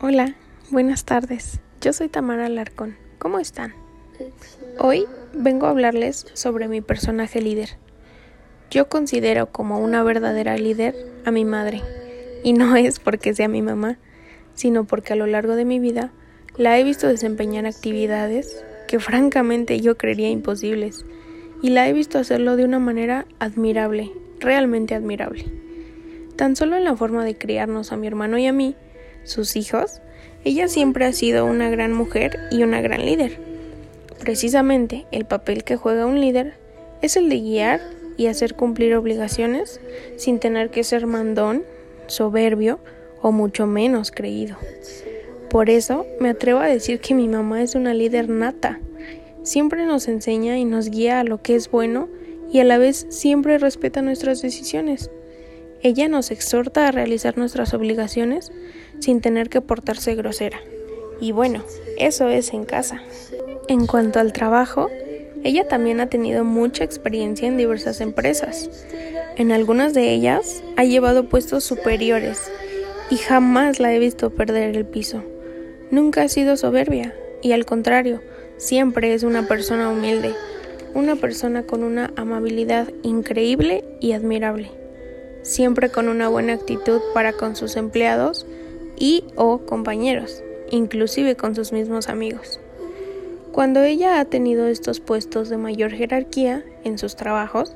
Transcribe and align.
Hola, 0.00 0.34
buenas 0.70 1.04
tardes. 1.04 1.60
Yo 1.80 1.92
soy 1.92 2.08
Tamara 2.08 2.48
Larcón. 2.48 2.96
¿Cómo 3.18 3.38
están? 3.38 3.72
Hoy 4.78 5.06
vengo 5.32 5.66
a 5.66 5.70
hablarles 5.70 6.26
sobre 6.32 6.66
mi 6.66 6.80
personaje 6.80 7.40
líder. 7.40 7.76
Yo 8.68 8.88
considero 8.88 9.52
como 9.52 9.78
una 9.78 10.02
verdadera 10.02 10.56
líder 10.56 10.96
a 11.24 11.30
mi 11.30 11.44
madre, 11.44 11.82
y 12.42 12.52
no 12.52 12.74
es 12.76 12.98
porque 12.98 13.32
sea 13.32 13.46
mi 13.46 13.62
mamá, 13.62 13.98
sino 14.54 14.84
porque 14.84 15.12
a 15.12 15.16
lo 15.16 15.26
largo 15.26 15.54
de 15.54 15.64
mi 15.64 15.78
vida 15.78 16.10
la 16.56 16.78
he 16.78 16.84
visto 16.84 17.06
desempeñar 17.06 17.66
actividades 17.66 18.64
que 18.88 18.98
francamente 18.98 19.80
yo 19.80 19.96
creería 19.96 20.30
imposibles, 20.30 21.04
y 21.62 21.70
la 21.70 21.88
he 21.88 21.92
visto 21.92 22.18
hacerlo 22.18 22.56
de 22.56 22.64
una 22.64 22.80
manera 22.80 23.26
admirable, 23.38 24.10
realmente 24.40 24.96
admirable. 24.96 25.44
Tan 26.34 26.56
solo 26.56 26.76
en 26.76 26.82
la 26.82 26.96
forma 26.96 27.24
de 27.24 27.38
criarnos 27.38 27.92
a 27.92 27.96
mi 27.96 28.08
hermano 28.08 28.36
y 28.38 28.46
a 28.46 28.52
mí, 28.52 28.74
sus 29.24 29.56
hijos, 29.56 30.00
ella 30.44 30.68
siempre 30.68 31.04
ha 31.04 31.12
sido 31.12 31.46
una 31.46 31.70
gran 31.70 31.92
mujer 31.92 32.38
y 32.50 32.62
una 32.62 32.80
gran 32.80 33.04
líder. 33.04 33.38
Precisamente 34.18 35.06
el 35.10 35.24
papel 35.24 35.64
que 35.64 35.76
juega 35.76 36.06
un 36.06 36.20
líder 36.20 36.54
es 37.00 37.16
el 37.16 37.28
de 37.28 37.40
guiar 37.40 37.80
y 38.16 38.26
hacer 38.26 38.54
cumplir 38.54 38.94
obligaciones 38.94 39.80
sin 40.16 40.38
tener 40.38 40.70
que 40.70 40.84
ser 40.84 41.06
mandón, 41.06 41.64
soberbio 42.06 42.78
o 43.20 43.32
mucho 43.32 43.66
menos 43.66 44.10
creído. 44.10 44.56
Por 45.48 45.70
eso 45.70 46.06
me 46.20 46.30
atrevo 46.30 46.60
a 46.60 46.66
decir 46.66 47.00
que 47.00 47.14
mi 47.14 47.28
mamá 47.28 47.62
es 47.62 47.74
una 47.74 47.94
líder 47.94 48.28
nata. 48.28 48.80
Siempre 49.42 49.86
nos 49.86 50.08
enseña 50.08 50.58
y 50.58 50.64
nos 50.64 50.88
guía 50.88 51.20
a 51.20 51.24
lo 51.24 51.42
que 51.42 51.54
es 51.54 51.70
bueno 51.70 52.08
y 52.52 52.60
a 52.60 52.64
la 52.64 52.78
vez 52.78 53.06
siempre 53.10 53.58
respeta 53.58 54.02
nuestras 54.02 54.40
decisiones. 54.40 55.10
Ella 55.82 56.08
nos 56.08 56.30
exhorta 56.30 56.86
a 56.86 56.92
realizar 56.92 57.36
nuestras 57.36 57.74
obligaciones 57.74 58.52
sin 59.00 59.20
tener 59.20 59.48
que 59.48 59.60
portarse 59.60 60.14
grosera. 60.14 60.60
Y 61.20 61.32
bueno, 61.32 61.62
eso 61.98 62.28
es 62.28 62.52
en 62.52 62.64
casa. 62.64 63.00
En 63.68 63.86
cuanto 63.86 64.18
al 64.18 64.32
trabajo, 64.32 64.90
ella 65.44 65.66
también 65.68 66.00
ha 66.00 66.08
tenido 66.08 66.44
mucha 66.44 66.84
experiencia 66.84 67.48
en 67.48 67.56
diversas 67.56 68.00
empresas. 68.00 68.70
En 69.36 69.52
algunas 69.52 69.94
de 69.94 70.12
ellas 70.12 70.62
ha 70.76 70.84
llevado 70.84 71.28
puestos 71.28 71.64
superiores 71.64 72.50
y 73.10 73.16
jamás 73.16 73.80
la 73.80 73.94
he 73.94 73.98
visto 73.98 74.30
perder 74.30 74.76
el 74.76 74.86
piso. 74.86 75.22
Nunca 75.90 76.22
ha 76.22 76.28
sido 76.28 76.56
soberbia 76.56 77.14
y 77.42 77.52
al 77.52 77.64
contrario, 77.64 78.20
siempre 78.56 79.14
es 79.14 79.22
una 79.22 79.48
persona 79.48 79.90
humilde, 79.90 80.34
una 80.94 81.16
persona 81.16 81.64
con 81.64 81.82
una 81.82 82.12
amabilidad 82.16 82.88
increíble 83.02 83.84
y 84.00 84.12
admirable 84.12 84.70
siempre 85.42 85.90
con 85.90 86.08
una 86.08 86.28
buena 86.28 86.54
actitud 86.54 87.00
para 87.14 87.32
con 87.32 87.56
sus 87.56 87.76
empleados 87.76 88.46
y 89.02 89.24
o 89.34 89.58
compañeros, 89.58 90.44
inclusive 90.70 91.34
con 91.34 91.56
sus 91.56 91.72
mismos 91.72 92.08
amigos. 92.08 92.60
Cuando 93.50 93.82
ella 93.82 94.20
ha 94.20 94.24
tenido 94.26 94.68
estos 94.68 95.00
puestos 95.00 95.48
de 95.48 95.56
mayor 95.56 95.90
jerarquía 95.90 96.64
en 96.84 96.98
sus 96.98 97.16
trabajos, 97.16 97.74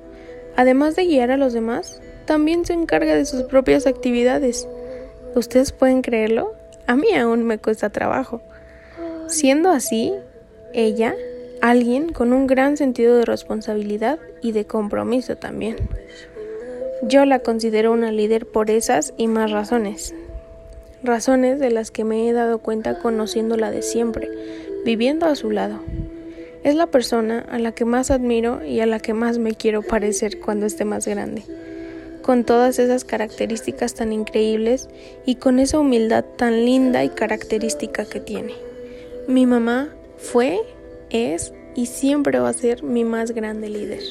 además 0.55 0.95
de 0.95 1.05
guiar 1.05 1.33
a 1.33 1.37
los 1.37 1.53
demás, 1.53 2.01
también 2.27 2.65
se 2.65 2.75
encarga 2.75 3.17
de 3.17 3.25
sus 3.25 3.43
propias 3.43 3.89
actividades. 3.89 4.69
¿Ustedes 5.35 5.73
pueden 5.73 6.01
creerlo? 6.01 6.53
A 6.87 6.95
mí 6.95 7.13
aún 7.13 7.43
me 7.43 7.59
cuesta 7.59 7.91
trabajo. 7.91 8.41
Siendo 9.27 9.71
así, 9.71 10.15
ella, 10.75 11.17
alguien 11.61 12.13
con 12.13 12.33
un 12.33 12.47
gran 12.47 12.77
sentido 12.77 13.17
de 13.17 13.25
responsabilidad 13.25 14.21
y 14.43 14.53
de 14.53 14.65
compromiso 14.65 15.37
también. 15.37 15.77
Yo 17.03 17.25
la 17.25 17.41
considero 17.41 17.91
una 17.91 18.13
líder 18.13 18.47
por 18.47 18.71
esas 18.71 19.13
y 19.17 19.27
más 19.27 19.51
razones. 19.51 20.15
Razones 21.07 21.61
de 21.61 21.71
las 21.71 21.93
que 21.93 22.03
me 22.03 22.29
he 22.29 22.33
dado 22.33 22.59
cuenta 22.59 22.99
conociéndola 22.99 23.71
de 23.71 23.83
siempre, 23.83 24.29
viviendo 24.85 25.27
a 25.27 25.37
su 25.37 25.53
lado. 25.53 25.79
Es 26.65 26.75
la 26.75 26.89
persona 26.89 27.47
a 27.48 27.61
la 27.61 27.71
que 27.71 27.85
más 27.85 28.11
admiro 28.11 28.64
y 28.64 28.80
a 28.80 28.86
la 28.86 28.98
que 28.98 29.14
más 29.14 29.39
me 29.39 29.55
quiero 29.55 29.83
parecer 29.83 30.41
cuando 30.41 30.67
esté 30.67 30.85
más 30.85 31.07
grande. 31.07 31.45
Con 32.23 32.42
todas 32.42 32.80
esas 32.80 33.05
características 33.05 33.95
tan 33.95 34.13
increíbles 34.13 34.89
y 35.25 35.36
con 35.36 35.61
esa 35.61 35.79
humildad 35.79 36.25
tan 36.25 36.64
linda 36.64 37.05
y 37.05 37.11
característica 37.11 38.05
que 38.05 38.19
tiene. 38.19 38.55
Mi 39.29 39.47
mamá 39.47 39.91
fue, 40.19 40.59
es 41.11 41.53
y 41.77 41.86
siempre 41.86 42.41
va 42.41 42.48
a 42.48 42.53
ser 42.53 42.83
mi 42.83 43.05
más 43.05 43.30
grande 43.30 43.69
líder. 43.69 44.03